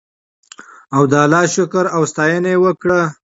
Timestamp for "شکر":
1.55-1.85